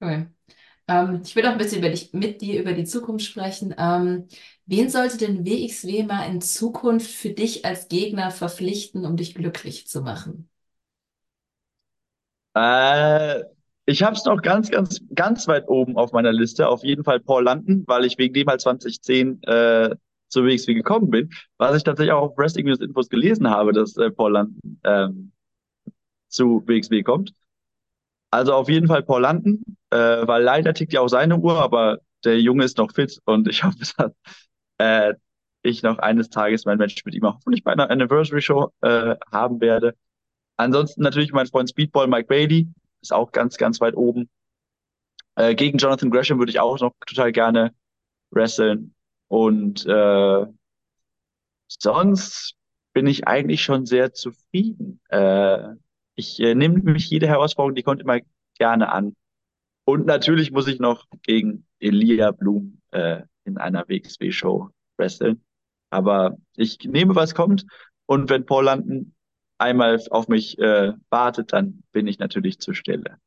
[0.00, 0.30] Cool.
[0.88, 3.74] Ähm, ich will auch ein bisschen dich, mit dir über die Zukunft sprechen.
[3.78, 4.26] Ähm,
[4.66, 9.86] wen sollte denn WXW mal in Zukunft für dich als Gegner verpflichten, um dich glücklich
[9.88, 10.48] zu machen?
[12.54, 13.42] Äh,
[13.86, 16.68] ich habe es noch ganz, ganz, ganz weit oben auf meiner Liste.
[16.68, 19.94] Auf jeden Fall Paul Landen, weil ich wegen dem halt 2010 äh,
[20.28, 21.30] zu WXW gekommen bin.
[21.56, 25.32] Was ich tatsächlich auch auf Wrestling News Infos gelesen habe, dass äh, Paul Landen ähm,
[26.28, 27.32] zu WXW kommt.
[28.30, 31.98] Also auf jeden Fall Paul Landen, äh, weil leider tickt ja auch seine Uhr, aber
[32.24, 33.94] der Junge ist noch fit und ich hoffe, dass
[34.78, 35.14] äh,
[35.62, 39.60] ich noch eines Tages mein Match mit ihm hoffentlich bei einer Anniversary Show äh, haben
[39.60, 39.94] werde.
[40.56, 42.68] Ansonsten natürlich mein Freund Speedball Mike Bailey
[43.00, 44.28] ist auch ganz, ganz weit oben.
[45.36, 47.72] Äh, gegen Jonathan Gresham würde ich auch noch total gerne
[48.30, 48.94] wresteln.
[49.28, 50.46] Und äh,
[51.68, 52.54] sonst
[52.92, 55.00] bin ich eigentlich schon sehr zufrieden.
[55.10, 55.74] Äh,
[56.18, 58.18] ich äh, nehme mich jede Herausforderung, die kommt immer
[58.58, 59.14] gerne an.
[59.84, 65.42] Und natürlich muss ich noch gegen Elia Blum äh, in einer WXW-Show wresteln.
[65.90, 67.64] Aber ich nehme, was kommt.
[68.06, 69.14] Und wenn Paul Landen
[69.58, 73.18] einmal auf mich äh, wartet, dann bin ich natürlich zur Stelle.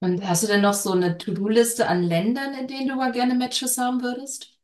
[0.00, 3.34] Und hast du denn noch so eine To-Do-Liste an Ländern, in denen du mal gerne
[3.34, 4.57] Matches haben würdest?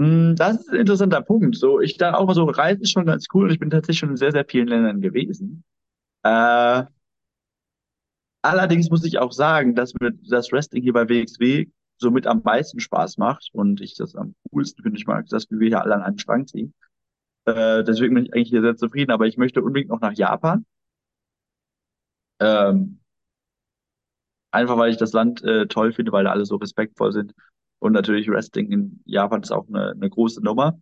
[0.00, 1.56] Mm, Das ist ein interessanter Punkt.
[1.56, 4.10] So, ich da auch so, Reisen ist schon ganz cool und ich bin tatsächlich schon
[4.10, 5.64] in sehr, sehr vielen Ländern gewesen.
[6.24, 6.84] Äh,
[8.42, 11.66] allerdings muss ich auch sagen, dass mir das Wrestling hier bei WXW
[11.98, 14.98] somit am meisten Spaß macht und ich das am coolsten finde.
[14.98, 16.74] Ich mag dass wir hier alle an einem Strang ziehen.
[17.46, 20.66] Äh, deswegen bin ich eigentlich hier sehr zufrieden, aber ich möchte unbedingt noch nach Japan.
[22.40, 23.00] Ähm,
[24.50, 27.34] einfach weil ich das Land äh, toll finde, weil da alle so respektvoll sind.
[27.80, 30.80] Und natürlich Wrestling in Japan ist auch eine, eine große Nummer.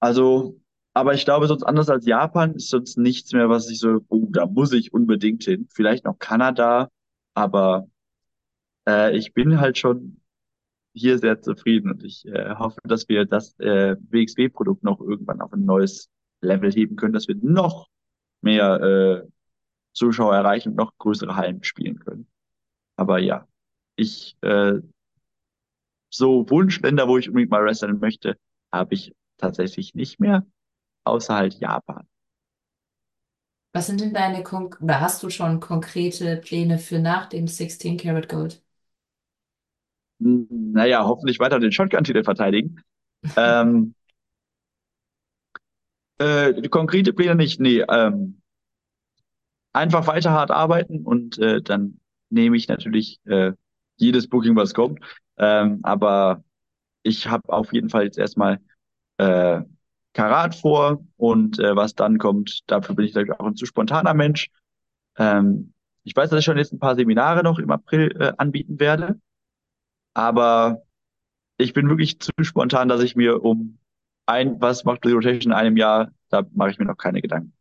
[0.00, 0.60] Also,
[0.92, 4.26] aber ich glaube, sonst anders als Japan ist sonst nichts mehr, was ich so, oh,
[4.30, 5.66] da muss ich unbedingt hin.
[5.72, 6.90] Vielleicht noch Kanada,
[7.34, 7.88] aber
[8.86, 10.20] äh, ich bin halt schon
[10.92, 15.52] hier sehr zufrieden und ich äh, hoffe, dass wir das äh, WXW-Produkt noch irgendwann auf
[15.52, 16.08] ein neues
[16.40, 17.88] Level heben können, dass wir noch
[18.42, 19.28] mehr äh,
[19.94, 22.28] Zuschauer erreichen und noch größere Hallen spielen können.
[22.96, 23.48] Aber ja,
[23.96, 24.80] ich äh,
[26.16, 28.36] so Wunschländer, wo ich unbedingt mal wresteln möchte,
[28.72, 30.46] habe ich tatsächlich nicht mehr,
[31.04, 32.06] außer halt Japan.
[33.74, 37.98] Was sind denn deine, Kon oder hast du schon konkrete Pläne für nach dem 16
[37.98, 38.62] Karat Gold?
[40.20, 42.80] Hm, Naja, hoffentlich weiter den Shotgun-Titel verteidigen.
[43.36, 43.94] Ähm,
[46.18, 47.80] äh, konkrete Pläne nicht, nee.
[47.88, 48.40] Ähm,
[49.72, 52.00] einfach weiter hart arbeiten und äh, dann
[52.30, 53.52] nehme ich natürlich äh,
[53.96, 55.00] jedes Booking, was kommt.
[55.38, 56.44] Ähm, aber
[57.02, 58.60] ich habe auf jeden Fall jetzt erstmal
[59.18, 59.62] äh,
[60.14, 64.14] Karat vor und äh, was dann kommt, dafür bin ich ich auch ein zu spontaner
[64.14, 64.50] Mensch.
[65.18, 65.72] Ähm,
[66.04, 69.20] ich weiß, dass ich schon jetzt ein paar Seminare noch im April äh, anbieten werde,
[70.14, 70.82] aber
[71.58, 73.78] ich bin wirklich zu spontan, dass ich mir um
[74.26, 77.54] ein, was macht die Rotation in einem Jahr, da mache ich mir noch keine Gedanken.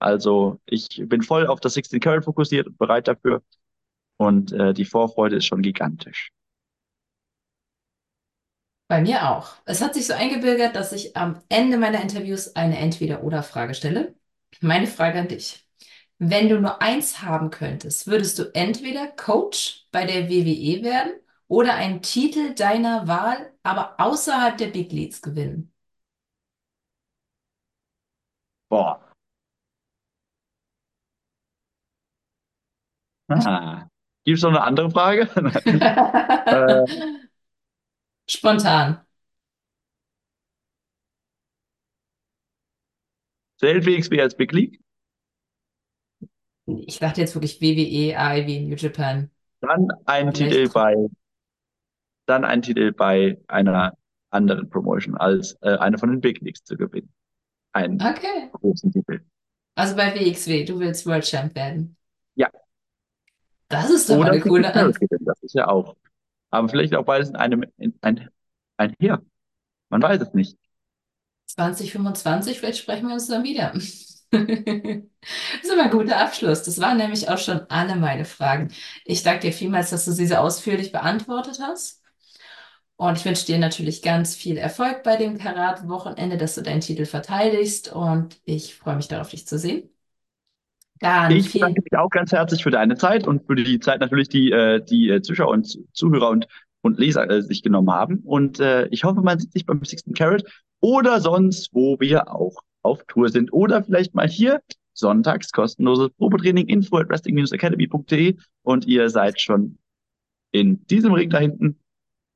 [0.00, 3.42] Also ich bin voll auf das 16 Karat fokussiert und bereit dafür
[4.18, 6.30] und äh, die Vorfreude ist schon gigantisch.
[8.88, 9.50] Bei mir auch.
[9.66, 14.14] Es hat sich so eingebürgert, dass ich am Ende meiner Interviews eine Entweder-oder-Frage stelle.
[14.60, 15.66] Meine Frage an dich.
[16.18, 21.12] Wenn du nur eins haben könntest, würdest du entweder Coach bei der WWE werden
[21.48, 25.72] oder einen Titel deiner Wahl, aber außerhalb der Big Leagues gewinnen?
[28.70, 28.98] Boah.
[33.28, 33.88] Aha.
[34.24, 35.28] Gibt es noch eine andere Frage?
[36.50, 36.86] äh,
[38.28, 39.04] Spontan.
[43.60, 44.80] zählt WXW als Big League?
[46.66, 49.30] Ich dachte jetzt wirklich WWE, AEW, New Japan.
[49.60, 50.68] Dann ein Titel Vielleicht.
[50.68, 50.94] bei,
[52.26, 53.94] dann ein Titel bei einer
[54.30, 57.12] anderen Promotion als äh, eine von den Big Leagues zu gewinnen.
[57.72, 58.50] Einen Okay.
[58.52, 59.22] großen Titel.
[59.76, 61.96] Also bei WXW, du willst World Champ werden.
[62.34, 62.50] Ja.
[63.68, 65.10] Das ist doch Oder eine coole 16 Karat Antwort.
[65.20, 65.96] das ist ja auch.
[66.50, 68.28] Aber vielleicht auch beides in einem, in, ein,
[68.76, 69.22] ein Heer.
[69.90, 70.56] Man weiß es nicht.
[71.46, 73.72] 2025, vielleicht sprechen wir uns dann wieder.
[74.30, 76.62] Das ist immer ein guter Abschluss.
[76.62, 78.70] Das waren nämlich auch schon alle meine Fragen.
[79.06, 82.02] Ich danke dir vielmals, dass du sie so ausführlich beantwortet hast.
[82.96, 87.06] Und ich wünsche dir natürlich ganz viel Erfolg bei dem Karat-Wochenende, dass du deinen Titel
[87.06, 87.92] verteidigst.
[87.92, 89.88] Und ich freue mich darauf, dich zu sehen.
[91.00, 91.88] Dann Ich bedanke viel.
[91.90, 95.10] mich auch ganz herzlich für deine Zeit und für die Zeit natürlich, die äh, die
[95.10, 96.46] äh, Zuschauer und Zuhörer und,
[96.82, 98.20] und Leser äh, sich genommen haben.
[98.24, 100.44] Und äh, ich hoffe, man sieht sich beim Sixten Carat
[100.80, 103.52] oder sonst, wo wir auch auf Tour sind.
[103.52, 104.60] Oder vielleicht mal hier
[104.94, 109.78] sonntags kostenloses Probetraining info at wrestling-academy.de und ihr seid schon
[110.50, 111.78] in diesem Ring da hinten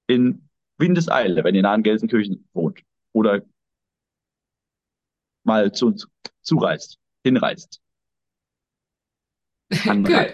[0.07, 0.49] in
[0.79, 2.81] Windeseile, wenn ihr nah in Gelsenkirchen wohnt
[3.13, 3.43] oder
[5.45, 6.07] mal zu uns
[6.43, 7.81] zureist, hinreist,
[10.05, 10.33] Gut.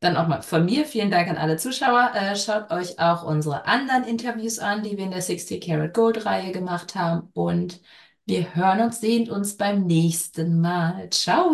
[0.00, 2.12] Dann auch mal von mir vielen Dank an alle Zuschauer.
[2.14, 6.24] Äh, schaut euch auch unsere anderen Interviews an, die wir in der 60 Karat Gold
[6.24, 7.28] Reihe gemacht haben.
[7.34, 7.80] Und
[8.24, 11.10] wir hören uns, sehen uns beim nächsten Mal.
[11.10, 11.52] Ciao!